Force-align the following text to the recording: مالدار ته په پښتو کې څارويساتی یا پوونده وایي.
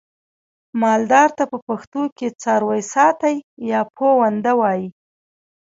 مالدار 0.81 1.29
ته 1.37 1.43
په 1.51 1.57
پښتو 1.67 2.03
کې 2.17 2.27
څارويساتی 2.41 3.35
یا 3.71 3.81
پوونده 3.97 4.51
وایي. 4.59 4.87